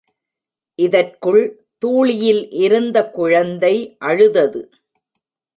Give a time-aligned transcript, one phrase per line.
[0.79, 1.43] இதற்குள்
[1.83, 3.73] தூளியில் இருந்த குழந்தை
[3.99, 4.61] அழுதது.